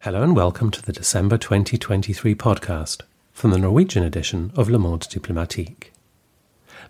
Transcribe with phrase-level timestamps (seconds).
[0.00, 3.02] Hello and welcome to the December 2023 podcast
[3.32, 5.92] from the Norwegian edition of Le Monde Diplomatique.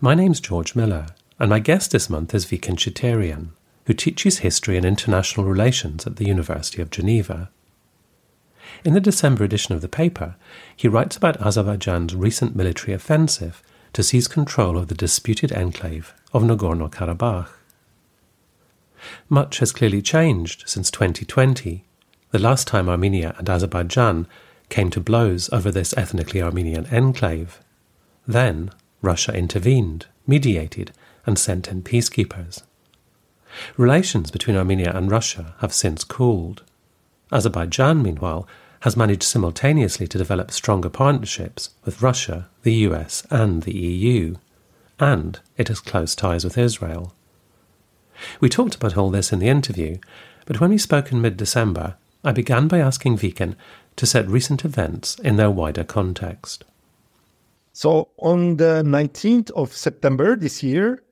[0.00, 3.48] My name's George Miller, and my guest this month is Vicken Cheterian,
[3.84, 7.50] who teaches history and international relations at the University of Geneva.
[8.82, 10.36] In the December edition of the paper,
[10.74, 16.42] he writes about Azerbaijan's recent military offensive to seize control of the disputed enclave of
[16.42, 17.50] Nagorno Karabakh.
[19.28, 21.84] Much has clearly changed since 2020
[22.34, 24.26] the last time Armenia and Azerbaijan
[24.68, 27.60] came to blows over this ethnically Armenian enclave.
[28.26, 28.72] Then
[29.02, 30.90] Russia intervened, mediated,
[31.26, 32.64] and sent in peacekeepers.
[33.76, 36.64] Relations between Armenia and Russia have since cooled.
[37.30, 38.48] Azerbaijan, meanwhile,
[38.80, 44.34] has managed simultaneously to develop stronger partnerships with Russia, the US, and the EU,
[44.98, 47.14] and it has close ties with Israel.
[48.40, 49.98] We talked about all this in the interview,
[50.46, 53.56] but when we spoke in mid December, I began by asking Vicken
[53.96, 56.64] to set recent events in their wider context.
[57.72, 61.02] So, on the 19th of September this year,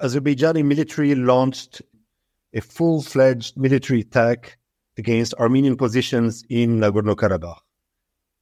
[0.00, 1.82] Azerbaijani military launched
[2.54, 4.58] a full fledged military attack
[4.96, 7.58] against Armenian positions in Nagorno Karabakh.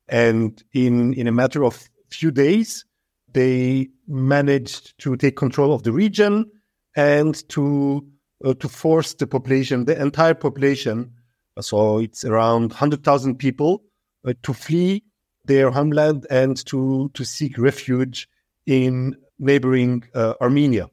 [0.08, 2.84] And in, in a matter of few days,
[3.32, 6.50] they managed to take control of the region
[6.96, 8.04] and to,
[8.44, 11.12] uh, to force the population, the entire population,
[11.60, 13.82] so it's around 100,000 people
[14.26, 15.02] uh, to flee
[15.44, 18.28] their homeland and to, to seek refuge
[18.66, 20.88] in neighboring uh, Armenia.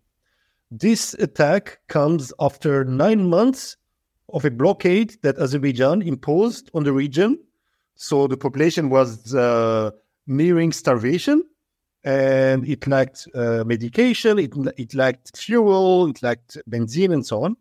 [0.71, 3.77] This attack comes after nine months
[4.33, 7.39] of a blockade that Azerbaijan imposed on the region.
[7.95, 9.91] So the population was uh,
[10.27, 11.43] nearing starvation
[12.07, 17.57] and it lacked uh, medication, it, it lacked fuel, it lacked benzene, and so on.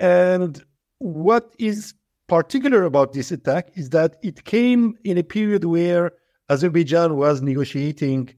[0.00, 0.60] And
[0.98, 1.94] what is
[2.26, 6.10] particular about this attack is that it came in a period where
[6.48, 8.34] Azerbaijan was negotiating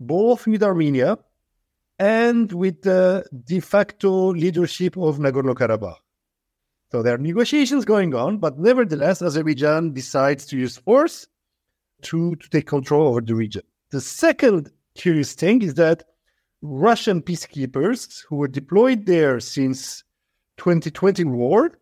[0.00, 1.16] both with Armenia
[1.98, 5.96] and with the de facto leadership of Nagorno Karabakh.
[6.92, 11.26] So there are negotiations going on, but nevertheless, Azerbaijan decides to use force
[12.02, 13.62] to, to take control over the region.
[13.90, 16.04] The second curious thing is that
[16.60, 20.04] Russian peacekeepers who were deployed there since
[20.58, 21.78] 2020 war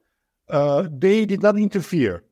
[0.48, 2.24] uh, they did not interfere.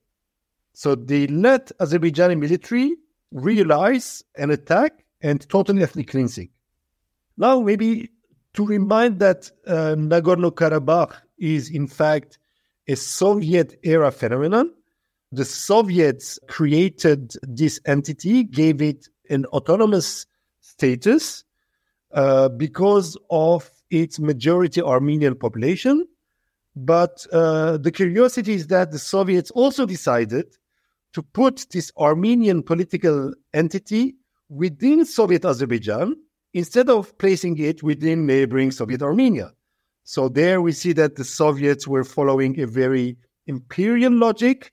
[0.73, 2.95] So they let Azerbaijani military
[3.33, 6.51] realize an attack and total ethnic cleansing.
[7.37, 8.11] Now, maybe
[8.55, 12.39] to remind that uh, Nagorno Karabakh is in fact
[12.87, 14.73] a Soviet era phenomenon.
[15.33, 20.27] The Soviets created this entity, gave it an autonomous
[20.61, 21.45] status
[22.13, 26.07] uh, because of its majority Armenian population
[26.77, 30.57] but uh, the curiosity is that the Soviets also decided
[31.13, 34.17] to put this Armenian political entity
[34.49, 36.17] within Soviet Azerbaijan
[36.53, 39.53] instead of placing it within neighboring Soviet Armenia.
[40.03, 44.73] So there we see that the Soviets were following a very imperial logic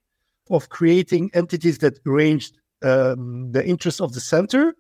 [0.50, 4.74] of creating entities that arranged um, the interests of the center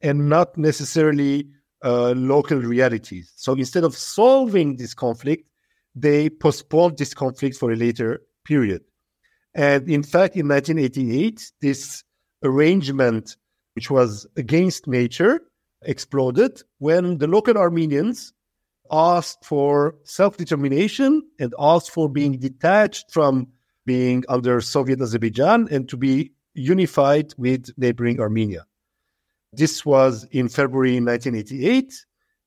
[0.00, 1.48] and not necessarily
[1.84, 3.32] uh, local realities.
[3.36, 5.48] So instead of solving this conflict,
[5.94, 8.82] they postponed this conflict for a later period.
[9.54, 12.02] And in fact, in 1988, this
[12.42, 13.36] arrangement,
[13.74, 15.40] which was against nature,
[15.82, 18.32] exploded when the local Armenians
[18.90, 23.48] asked for self determination and asked for being detached from
[23.86, 28.66] being under Soviet Azerbaijan and to be unified with neighboring Armenia.
[29.52, 31.94] This was in February 1988.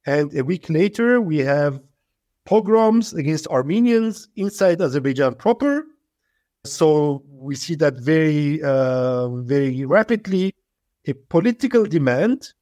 [0.06, 1.82] And a week later, we have
[2.46, 5.86] pogroms against Armenians inside Azerbaijan proper.
[6.64, 10.54] So we see that very, uh, very rapidly,
[11.06, 12.54] a political demand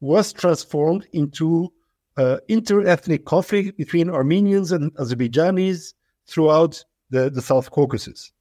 [0.00, 1.72] was transformed into
[2.16, 5.94] uh, inter-ethnic conflict between Armenians and Azerbaijanis
[6.26, 8.32] throughout the, the South Caucasus.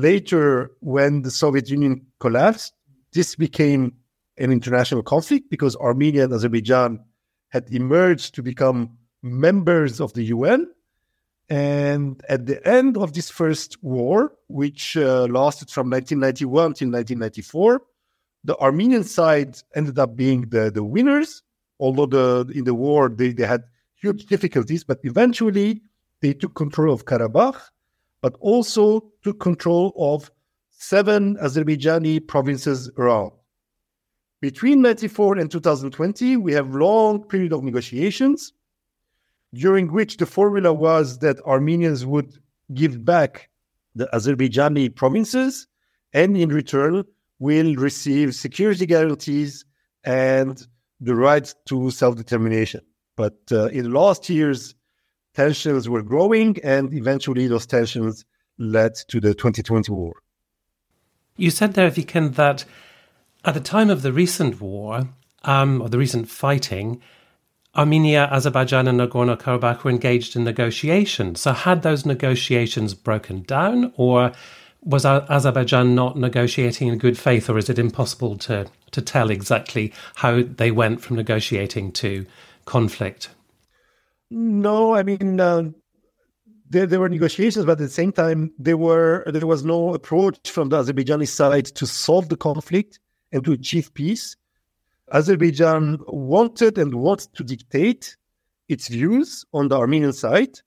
[0.00, 2.72] Later, when the Soviet Union collapsed,
[3.12, 3.94] this became
[4.38, 7.00] an international conflict because Armenia and Azerbaijan
[7.50, 10.70] had emerged to become members of the UN.
[11.48, 17.82] And at the end of this first war, which uh, lasted from 1991 till 1994,
[18.44, 21.42] the Armenian side ended up being the, the winners,
[21.78, 25.82] although the, in the war they, they had huge difficulties, but eventually
[26.20, 27.60] they took control of Karabakh,
[28.22, 30.30] but also took control of
[30.70, 33.32] seven Azerbaijani provinces around.
[34.40, 38.52] Between 94 and 2020, we have long period of negotiations
[39.54, 42.38] during which the formula was that Armenians would
[42.74, 43.50] give back
[43.94, 45.66] the Azerbaijani provinces
[46.14, 47.04] and in return
[47.38, 49.64] will receive security guarantees
[50.04, 50.66] and
[51.00, 52.80] the right to self determination.
[53.16, 54.74] But uh, in last years,
[55.34, 58.24] tensions were growing, and eventually those tensions
[58.58, 60.14] led to the 2020 war.
[61.36, 62.64] You said there, Vicken, that
[63.44, 65.08] at the time of the recent war,
[65.44, 67.00] um, or the recent fighting,
[67.74, 71.40] Armenia, Azerbaijan, and Nagorno Karabakh were engaged in negotiations.
[71.40, 74.32] So, had those negotiations broken down, or
[74.82, 79.92] was Azerbaijan not negotiating in good faith, or is it impossible to, to tell exactly
[80.16, 82.26] how they went from negotiating to
[82.66, 83.30] conflict?
[84.34, 85.64] No, I mean, uh,
[86.70, 90.50] there, there were negotiations, but at the same time, there were there was no approach
[90.50, 92.98] from the Azerbaijani side to solve the conflict
[93.30, 94.36] and to achieve peace.
[95.12, 98.16] Azerbaijan wanted and wants to dictate
[98.70, 100.60] its views on the Armenian side,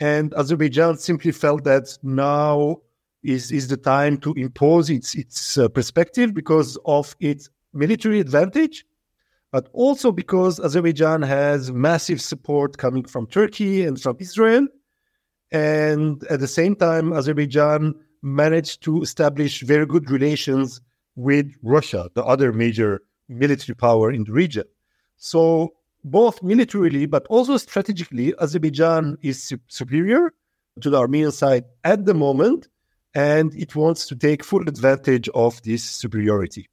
[0.00, 2.78] and Azerbaijan simply felt that now
[3.22, 8.84] is is the time to impose its its uh, perspective because of its military advantage
[9.54, 14.66] but also because Azerbaijan has massive support coming from Turkey and from Israel.
[15.52, 20.80] And at the same time, Azerbaijan managed to establish very good relations
[21.14, 24.64] with Russia, the other major military power in the region.
[25.18, 30.32] So, both militarily but also strategically, Azerbaijan is su- superior
[30.80, 32.66] to the Armenian side at the moment,
[33.14, 36.68] and it wants to take full advantage of this superiority.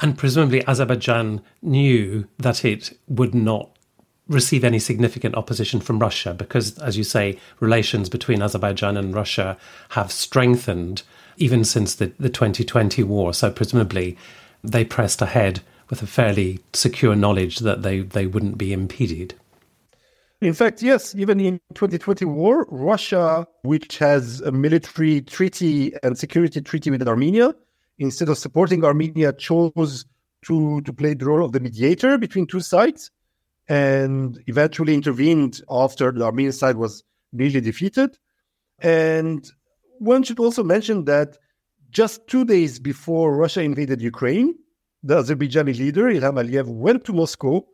[0.00, 3.70] And presumably, Azerbaijan knew that it would not
[4.28, 9.56] receive any significant opposition from Russia because, as you say, relations between Azerbaijan and Russia
[9.90, 11.02] have strengthened
[11.36, 13.32] even since the, the 2020 war.
[13.34, 14.16] So, presumably,
[14.62, 19.34] they pressed ahead with a fairly secure knowledge that they, they wouldn't be impeded.
[20.40, 26.60] In fact, yes, even in 2020 war, Russia, which has a military treaty and security
[26.60, 27.54] treaty with Armenia,
[27.98, 30.04] instead of supporting Armenia, chose
[30.46, 33.10] to, to play the role of the mediator between two sides
[33.68, 38.18] and eventually intervened after the Armenian side was nearly defeated.
[38.80, 39.48] And
[39.98, 41.38] one should also mention that
[41.90, 44.54] just two days before Russia invaded Ukraine,
[45.02, 47.64] the Azerbaijani leader Ilham Aliyev went to Moscow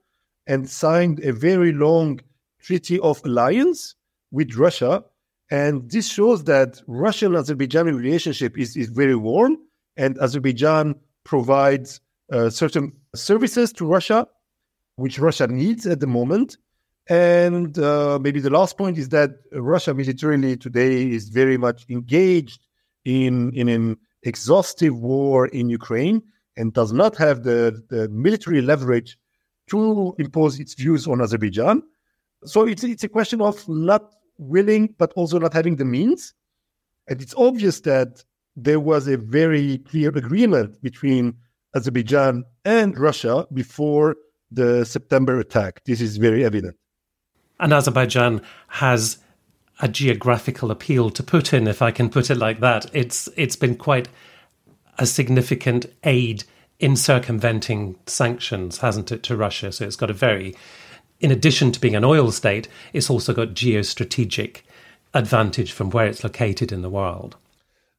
[0.47, 2.21] and signed a very long
[2.61, 3.95] treaty of alliance
[4.31, 5.05] with Russia.
[5.51, 9.59] And this shows that Russian Azerbaijani relationship is, is very warm
[9.99, 12.01] and Azerbaijan provides
[12.33, 14.27] uh, certain services to Russia,
[14.97, 16.57] which Russia needs at the moment.
[17.09, 22.67] And uh, maybe the last point is that Russia militarily today is very much engaged
[23.05, 26.23] in, in an exhaustive war in Ukraine
[26.57, 29.19] and does not have the, the military leverage
[29.69, 31.83] to impose its views on Azerbaijan.
[32.45, 36.35] So it's, it's a question of not willing, but also not having the means.
[37.09, 38.25] And it's obvious that
[38.63, 41.35] there was a very clear agreement between
[41.75, 44.17] Azerbaijan and Russia before
[44.51, 45.83] the September attack.
[45.85, 46.77] This is very evident.
[47.61, 49.19] And Azerbaijan has
[49.81, 52.87] a geographical appeal to Putin, if I can put it like that.
[52.93, 54.09] It's it's been quite
[54.99, 56.45] a significant aid
[56.81, 59.71] in circumventing sanctions, hasn't it, to Russia?
[59.71, 60.55] So it's got a very,
[61.21, 64.63] in addition to being an oil state, it's also got geostrategic
[65.15, 67.37] advantage from where it's located in the world.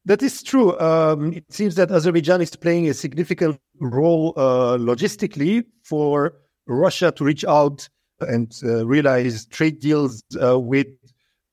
[0.06, 0.78] That is true.
[0.80, 6.34] Um, it seems that Azerbaijan is playing a significant role uh, logistically for
[6.66, 7.88] Russia to reach out
[8.20, 10.86] and uh, realize trade deals uh, with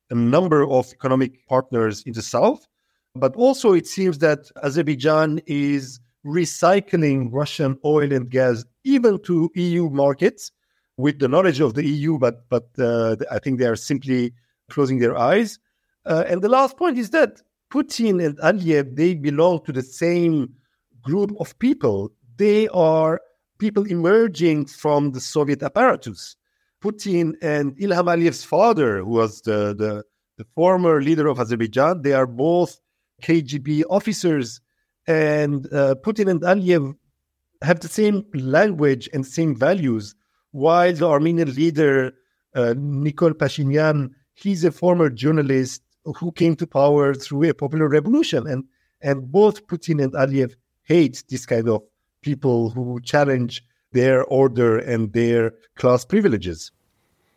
[0.10, 2.66] a number of economic partners in the south.
[3.16, 9.89] But also, it seems that Azerbaijan is recycling Russian oil and gas even to EU
[9.89, 10.51] markets
[10.98, 14.34] with the knowledge of the EU, but but uh, I think they are simply
[14.70, 15.60] closing their eyes.
[16.06, 20.53] Uh, and the last point is that Putin and Aliyev, they belong to the same
[21.01, 22.12] group of people.
[22.38, 23.19] They are
[23.59, 26.36] people emerging from the Soviet apparatus.
[26.81, 30.03] Putin and Ilham Aliyev's father, who was the, the,
[30.38, 32.79] the former leader of Azerbaijan, they are both
[33.24, 34.62] KGB officers.
[35.07, 36.95] And uh, Putin and Aliyev
[37.63, 40.15] have the same language and same values,
[40.51, 42.13] while the Armenian leader,
[42.55, 45.81] uh, Nikol Pashinyan, he's a former journalist
[46.14, 48.48] who came to power through a popular revolution.
[48.48, 48.64] And,
[49.02, 51.84] and both Putin and Aliyev hate this kind of
[52.22, 56.72] people who challenge their order and their class privileges.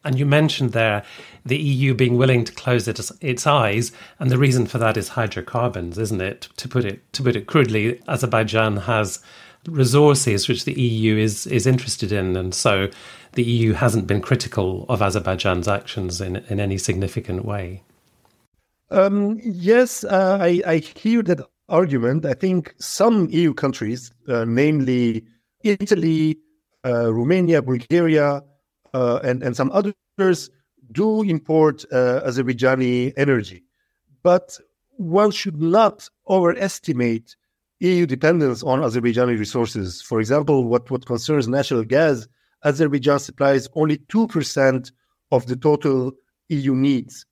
[0.02, 1.04] And you mentioned there
[1.44, 5.08] the EU being willing to close its, its eyes, and the reason for that is
[5.08, 6.48] hydrocarbons, isn't it?
[6.56, 9.22] To put it to put it crudely, Azerbaijan has
[9.66, 12.88] resources which the EU is is interested in, and so
[13.32, 17.82] the EU hasn't been critical of Azerbaijan's actions in in any significant way.
[18.90, 22.26] Um, yes, uh, I, I, hear that argument.
[22.26, 25.24] I think some EU countries, uh, namely
[25.62, 26.38] Italy,
[26.84, 28.42] uh, Romania, Bulgaria,
[28.92, 30.50] uh, and and some others,
[30.90, 33.62] do import uh, Azerbaijani energy,
[34.24, 34.58] but
[34.96, 37.36] one should not overestimate
[37.80, 40.02] EU dependence on Azerbaijani resources.
[40.02, 42.28] For example, what, what concerns natural gas,
[42.64, 44.92] Azerbaijan supplies only 2%
[45.30, 46.12] of the total
[46.48, 47.24] EU needs.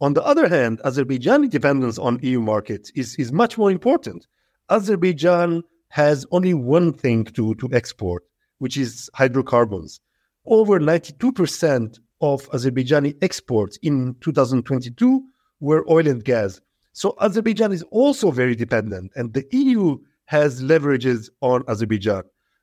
[0.00, 4.26] On the other hand, Azerbaijani dependence on EU markets is, is much more important.
[4.70, 8.22] Azerbaijan has only one thing to, to export,
[8.58, 10.00] which is hydrocarbons.
[10.46, 15.22] Over 92% of Azerbaijani exports in 2022
[15.60, 16.60] were oil and gas.
[16.92, 22.22] So Azerbaijan is also very dependent, and the EU has leverages on Azerbaijan.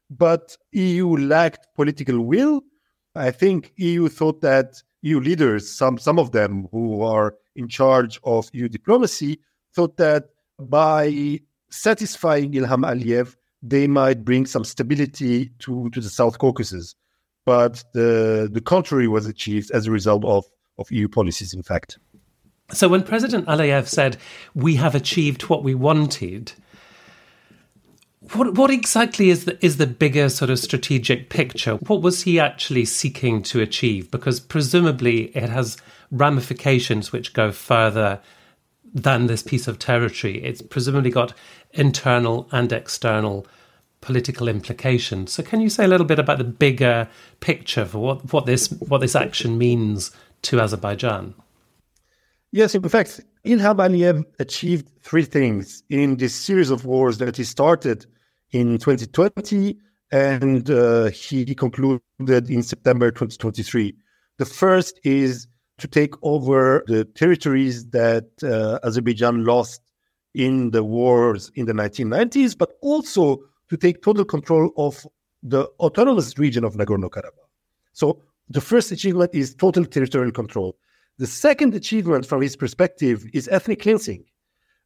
[0.10, 2.62] But EU lacked political will.
[3.16, 4.76] I think EU thought that
[5.06, 9.40] EU leaders, some some of them who are in charge of EU diplomacy,
[9.76, 16.40] thought that by satisfying Ilham Aliyev, they might bring some stability to, to the South
[16.40, 16.96] Caucasus.
[17.46, 20.46] But the the contrary was achieved as a result of,
[20.80, 22.00] of EU policies, in fact.
[22.72, 24.18] So when President Aliyev said,
[24.56, 26.54] "We have achieved what we wanted,"
[28.34, 31.76] what what exactly is the is the bigger sort of strategic picture?
[31.76, 34.10] What was he actually seeking to achieve?
[34.12, 35.78] Because presumably it has
[36.12, 38.20] ramifications which go further
[38.94, 40.44] than this piece of territory.
[40.44, 41.34] It's presumably got
[41.74, 43.46] internal and external
[44.02, 45.34] political implications.
[45.34, 48.70] So can you say a little bit about the bigger picture for what, what this
[48.88, 50.12] what this action means
[50.44, 51.34] to Azerbaijan?
[52.52, 57.44] Yes, in fact, Ilham Aliyev achieved three things in this series of wars that he
[57.44, 58.06] started
[58.52, 59.78] in 2020
[60.12, 62.02] and uh, he concluded
[62.50, 63.96] in September 2023.
[64.38, 65.48] The first is
[65.78, 69.82] to take over the territories that uh, Azerbaijan lost
[70.34, 75.06] in the wars in the 1990s, but also to take total control of
[75.42, 77.50] the autonomous region of Nagorno Karabakh.
[77.94, 80.78] So the first achievement is total territorial control.
[81.18, 84.26] The second achievement from his perspective is ethnic cleansing.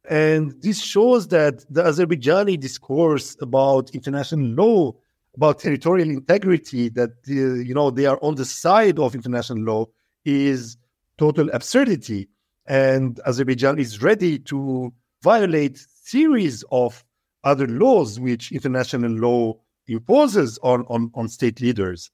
[0.08, 4.92] And this shows that the Azerbaijani discourse about international law,
[5.36, 9.86] about territorial integrity, that uh, you know they are on the side of international law,
[10.24, 10.76] is
[11.18, 12.28] total absurdity.
[12.66, 14.92] And Azerbaijan is ready to
[15.22, 17.04] violate series of
[17.44, 19.54] other laws which international law
[19.86, 22.10] imposes on, on, on state leaders.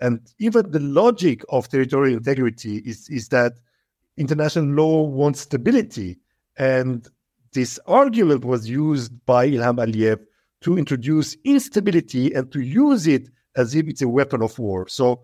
[0.00, 3.54] And even the logic of territorial integrity is, is that
[4.16, 6.18] international law wants stability.
[6.58, 7.06] And
[7.52, 10.20] this argument was used by Ilham Aliyev
[10.62, 14.86] to introduce instability and to use it as if it's a weapon of war.
[14.88, 15.22] So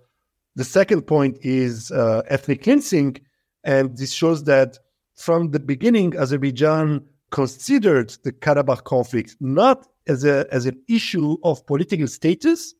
[0.57, 3.19] the second point is uh, ethnic cleansing.
[3.65, 4.79] And this shows that
[5.15, 11.67] from the beginning, Azerbaijan considered the Karabakh conflict not as, a, as an issue of
[11.67, 12.75] political status,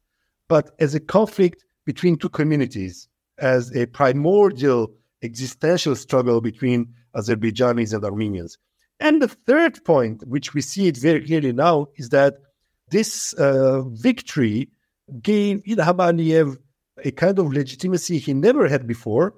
[0.49, 8.05] but as a conflict between two communities, as a primordial existential struggle between Azerbaijanis and
[8.05, 8.59] Armenians.
[9.01, 12.39] And the third point, which we see it very clearly now, is that
[12.91, 14.71] this uh, victory
[15.23, 16.57] gave Ilham Aliyev
[17.05, 19.35] a kind of legitimacy he never had before.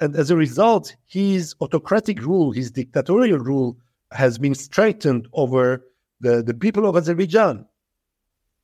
[0.00, 3.76] And as a result, his autocratic rule, his dictatorial rule,
[4.12, 5.84] has been strengthened over
[6.20, 7.66] the, the people of Azerbaijan.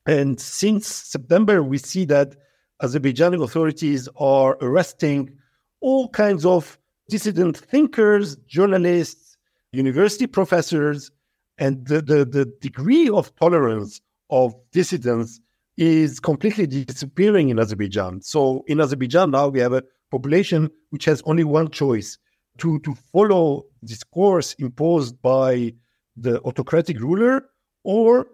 [0.07, 2.37] And since September, we see that
[2.83, 5.37] Azerbaijani authorities are arresting
[5.81, 6.79] all kinds of
[7.09, 9.28] dissident thinkers, journalists,
[9.73, 11.11] university professors,
[11.59, 15.41] and the, the, the degree of tolerance of dissidents
[15.77, 18.21] is completely disappearing in Azerbaijan.
[18.23, 22.19] So in Azerbaijan now we have a population which has only one choice
[22.59, 25.75] to, to follow this course imposed by
[26.17, 27.45] the autocratic ruler
[27.85, 28.27] or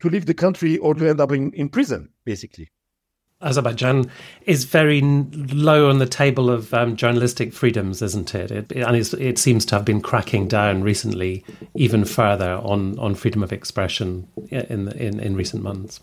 [0.00, 2.70] to leave the country or to end up in, in prison, basically.
[3.42, 4.10] Azerbaijan
[4.46, 8.50] is very low on the table of um, journalistic freedoms, isn't it?
[8.50, 11.44] it and it seems to have been cracking down recently,
[11.74, 16.00] even further on, on freedom of expression in, in, in recent months.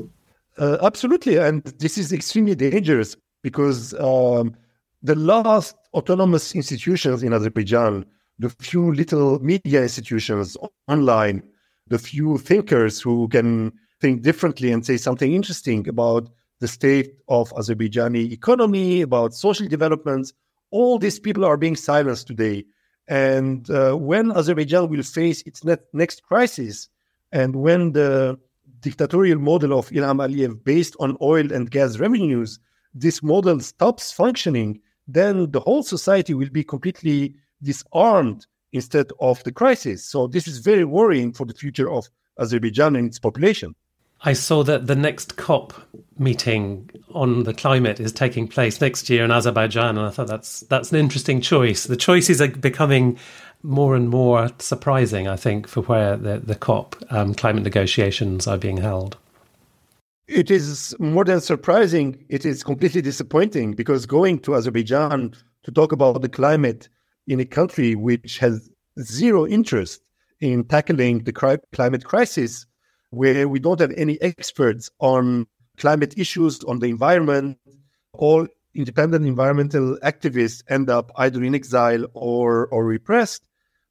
[0.57, 4.55] Uh, absolutely, and this is extremely dangerous because um,
[5.01, 8.05] the last autonomous institutions in Azerbaijan,
[8.37, 11.41] the few little media institutions online,
[11.87, 16.29] the few thinkers who can think differently and say something interesting about
[16.59, 20.33] the state of Azerbaijani economy, about social developments.
[20.71, 22.65] All these people are being silenced today.
[23.07, 25.63] And uh, when Azerbaijan will face its
[25.93, 26.89] next crisis,
[27.31, 28.37] and when the
[28.81, 32.59] dictatorial model of Ilham Aliyev based on oil and gas revenues,
[32.93, 39.51] this model stops functioning, then the whole society will be completely disarmed instead of the
[39.51, 40.05] crisis.
[40.05, 43.75] So this is very worrying for the future of Azerbaijan and its population.
[44.21, 45.73] I saw that the next COP
[46.17, 50.61] meeting on the climate is taking place next year in Azerbaijan, and I thought that's
[50.61, 51.85] that's an interesting choice.
[51.85, 53.17] The choices are becoming
[53.63, 58.57] more and more surprising, I think, for where the, the COP um, climate negotiations are
[58.57, 59.17] being held.
[60.27, 62.23] It is more than surprising.
[62.29, 65.33] It is completely disappointing because going to Azerbaijan
[65.63, 66.87] to talk about the climate
[67.27, 68.69] in a country which has
[69.01, 70.01] zero interest
[70.39, 72.65] in tackling the climate crisis,
[73.11, 75.47] where we don't have any experts on
[75.77, 77.57] climate issues, on the environment,
[78.13, 83.43] all independent environmental activists end up either in exile or, or repressed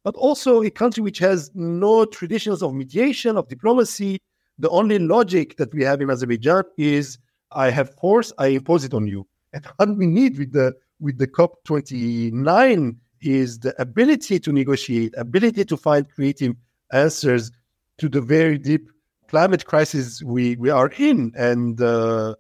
[0.09, 4.19] but also a country which has no traditions of mediation, of diplomacy.
[4.59, 7.19] The only logic that we have in Azerbaijan is
[7.53, 9.27] I have force, I impose it on you.
[9.53, 15.67] And what we need with the with the COP29 is the ability to negotiate, ability
[15.67, 16.55] to find creative
[16.91, 17.53] answers
[17.99, 18.89] to the very deep
[19.29, 21.33] climate crisis we, we are in.
[21.37, 22.35] And uh,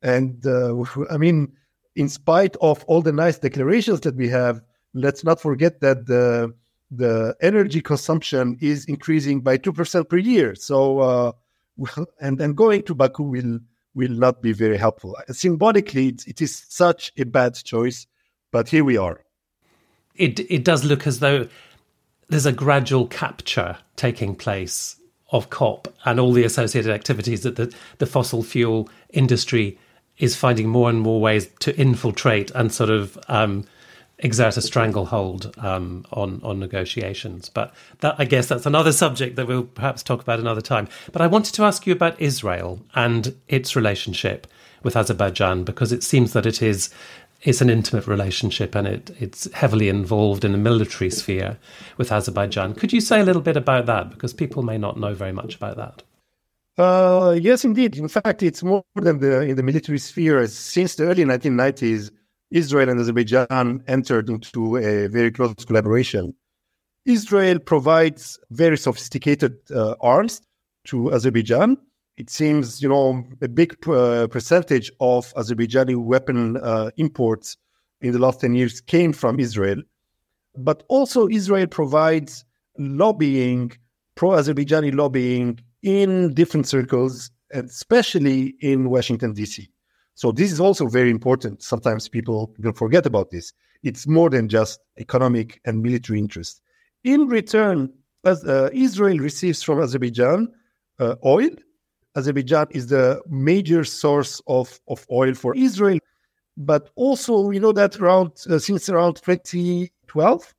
[0.00, 1.52] and uh, I mean,
[1.96, 4.62] in spite of all the nice declarations that we have,
[4.94, 6.54] let's not forget that the
[6.90, 10.54] the energy consumption is increasing by 2% per year.
[10.54, 11.32] So, uh,
[12.20, 13.58] and, and going to Baku will,
[13.94, 15.16] will not be very helpful.
[15.30, 18.06] Symbolically, it, it is such a bad choice,
[18.50, 19.20] but here we are.
[20.14, 21.48] It, it does look as though
[22.28, 24.97] there's a gradual capture taking place
[25.30, 29.78] of COP and all the associated activities that the, the fossil fuel industry
[30.18, 33.64] is finding more and more ways to infiltrate and sort of um,
[34.18, 37.48] exert a stranglehold um, on on negotiations.
[37.48, 40.88] But that, I guess that's another subject that we'll perhaps talk about another time.
[41.12, 44.46] But I wanted to ask you about Israel and its relationship
[44.82, 46.90] with Azerbaijan because it seems that it is
[47.42, 51.58] it's an intimate relationship and it, it's heavily involved in the military sphere
[51.96, 52.74] with Azerbaijan.
[52.74, 55.54] Could you say a little bit about that because people may not know very much
[55.54, 56.02] about that?
[56.76, 57.96] Uh, yes, indeed.
[57.96, 60.46] In fact, it's more than the in the military sphere.
[60.46, 62.10] Since the early 1990s,
[62.50, 66.34] Israel and Azerbaijan entered into a very close collaboration.
[67.04, 70.40] Israel provides very sophisticated uh, arms
[70.86, 71.76] to Azerbaijan.
[72.18, 77.56] It seems, you know, a big uh, percentage of Azerbaijani weapon uh, imports
[78.00, 79.80] in the last 10 years came from Israel.
[80.56, 82.44] But also, Israel provides
[82.76, 83.70] lobbying,
[84.16, 89.70] pro Azerbaijani lobbying in different circles, especially in Washington, D.C.
[90.16, 91.62] So this is also very important.
[91.62, 93.52] Sometimes people will forget about this.
[93.84, 96.62] It's more than just economic and military interest.
[97.04, 97.92] In return,
[98.24, 100.48] as uh, Israel receives from Azerbaijan
[100.98, 101.50] uh, oil,
[102.18, 105.98] Azerbaijan is the major source of, of oil for Israel.
[106.56, 110.54] But also, we know that around uh, since around 2012,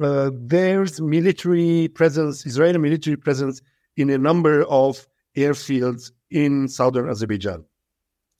[0.00, 3.60] uh, there's military presence, Israeli military presence
[3.96, 7.64] in a number of airfields in southern Azerbaijan.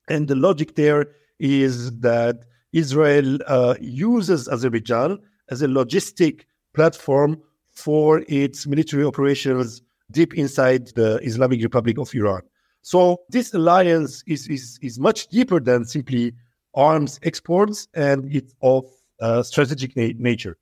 [0.09, 1.07] And the logic there
[1.41, 5.19] is that Israel uh, uses Azerbaijan
[5.51, 6.43] as a logistic
[6.75, 7.41] platform
[7.73, 12.43] for its military operations deep inside the Islamic Republic of Iran.
[12.83, 16.35] So this alliance is, is, is much deeper than simply
[16.75, 18.85] arms exports and it's of
[19.21, 20.57] uh, strategic na- nature.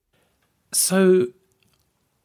[0.72, 1.26] So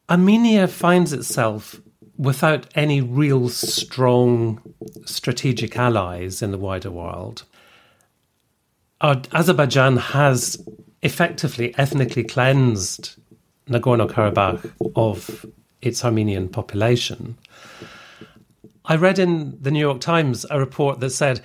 [0.08, 1.80] Armenia finds itself
[2.16, 4.60] without any real strong
[5.04, 7.44] strategic allies in the wider world,
[9.02, 10.62] Azerbaijan has
[11.02, 13.16] effectively ethnically cleansed
[13.68, 15.44] Nagorno Karabakh of
[15.82, 17.36] its Armenian population.
[18.88, 21.40] I read in the New York Times a report that said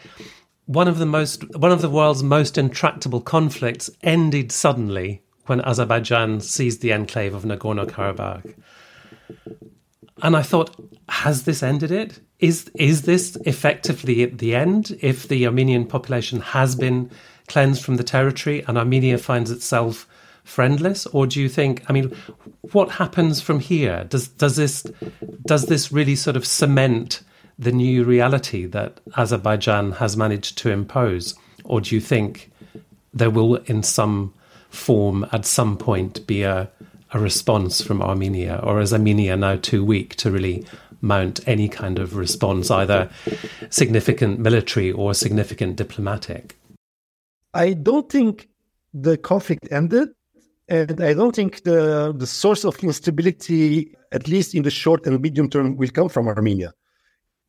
[0.65, 6.39] one of the most one of the world's most intractable conflicts ended suddenly when Azerbaijan
[6.39, 8.53] seized the enclave of Nagorno Karabakh.
[10.21, 10.75] And I thought,
[11.09, 12.19] has this ended it?
[12.37, 17.09] Is is this effectively the end if the Armenian population has been
[17.47, 20.07] cleansed from the territory and Armenia finds itself
[20.43, 21.07] friendless?
[21.07, 22.15] Or do you think I mean
[22.71, 24.03] what happens from here?
[24.03, 24.83] Does does this
[25.47, 27.23] does this really sort of cement
[27.61, 31.35] the new reality that Azerbaijan has managed to impose?
[31.63, 32.51] Or do you think
[33.13, 34.33] there will in some
[34.69, 36.69] form at some point be a
[37.13, 40.65] a response from Armenia, or is Armenia now too weak to really
[41.01, 43.09] mount any kind of response, either
[43.69, 46.57] significant military or significant diplomatic?
[47.53, 48.47] I don't think
[48.93, 50.09] the conflict ended,
[50.69, 55.19] and I don't think the the source of instability, at least in the short and
[55.21, 56.73] medium term, will come from Armenia.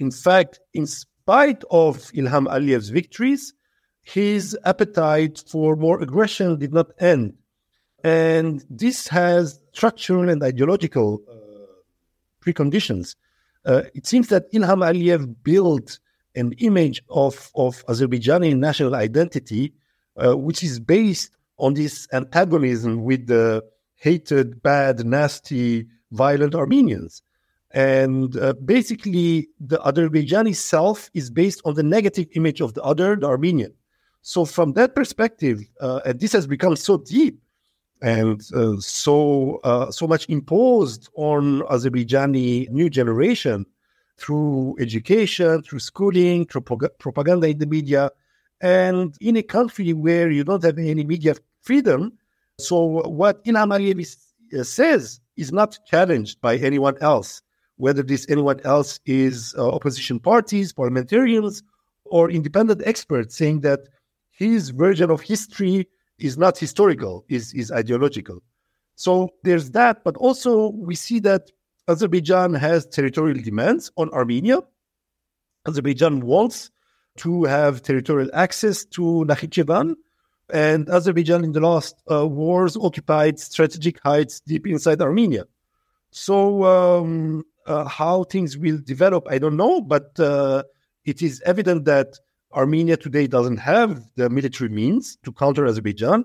[0.03, 3.55] In fact, in spite of Ilham Aliyev's victories,
[4.03, 7.35] his appetite for more aggression did not end.
[8.03, 11.35] And this has structural and ideological uh,
[12.45, 13.15] preconditions.
[13.65, 16.01] Uh, it seems that Ilham Aliyev built
[16.35, 19.73] an image of, of Azerbaijani national identity,
[20.17, 23.63] uh, which is based on this antagonism with the
[23.95, 27.23] hated, bad, nasty, violent Armenians.
[27.73, 33.17] And uh, basically, the Azerbaijani self is based on the negative image of the other,
[33.17, 33.73] the Armenian.
[34.21, 37.41] So, from that perspective, uh, and this has become so deep
[38.03, 43.65] and uh, so uh, so much imposed on Azerbaijani new generation
[44.19, 46.63] through education, through schooling, through
[46.99, 48.11] propaganda in the media,
[48.61, 52.13] and in a country where you don't have any media freedom.
[52.59, 54.17] So what Ilham Aliyev
[54.59, 57.43] uh, says is not challenged by anyone else,
[57.83, 61.65] whether this anyone else is uh, opposition parties, parliamentarians,
[62.05, 63.81] or independent experts saying that
[64.31, 65.89] his version of history
[66.21, 68.41] is not historical, is, is ideological.
[68.95, 71.51] So there's that, but also we see that
[71.89, 74.61] Azerbaijan has territorial demands on Armenia.
[75.67, 76.71] Azerbaijan wants
[77.17, 79.97] to have territorial access to Nakhichevan,
[80.53, 85.47] and Azerbaijan in the last uh, wars occupied strategic heights deep inside Armenia.
[86.13, 90.65] So um, uh, how things will develop, I don't know, but uh,
[91.05, 92.19] it is evident that
[92.55, 96.25] Armenia today doesn't have the military means to counter Azerbaijan.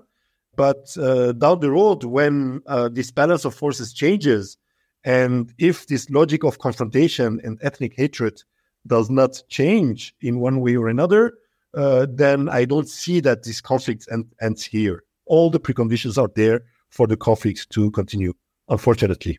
[0.56, 4.56] But uh, down the road, when uh, this balance of forces changes,
[5.04, 8.42] and if this logic of confrontation and ethnic hatred
[8.86, 11.34] does not change in one way or another,
[11.74, 15.04] uh, then I don't see that this conflict end, ends here.
[15.26, 18.32] All the preconditions are there for the conflict to continue,
[18.68, 19.38] unfortunately.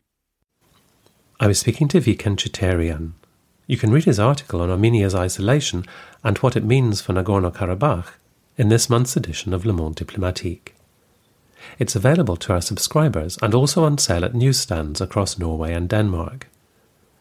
[1.42, 3.14] I was speaking to Vicken Cheterian,
[3.66, 5.86] you can read his article on Armenia's isolation
[6.22, 8.08] and what it means for Nagorno Karabakh
[8.58, 10.74] in this month's edition of Le Monde Diplomatique.
[11.78, 16.48] It's available to our subscribers and also on sale at newsstands across Norway and Denmark.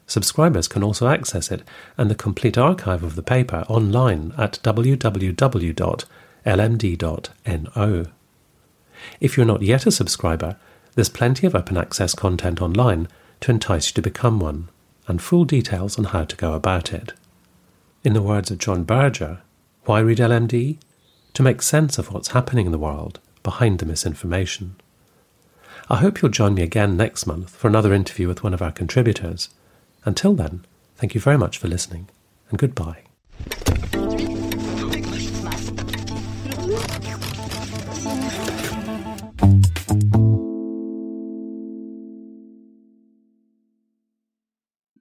[0.05, 1.61] Subscribers can also access it
[1.97, 5.65] and the complete archive of the paper online at www.lmd.no.
[9.21, 10.57] If you're not yet a subscriber,
[10.95, 13.07] there's plenty of open access content online
[13.41, 14.69] to entice you to become one
[15.07, 17.13] and full details on how to go about it.
[18.03, 19.41] In the words of John Berger,
[19.85, 20.77] why read LMD?
[21.33, 24.75] To make sense of what's happening in the world behind the misinformation.
[25.89, 28.71] I hope you'll join me again next month for another interview with one of our
[28.71, 29.49] contributors.
[30.05, 32.09] Until then, thank you very much for listening,
[32.49, 33.03] and goodbye.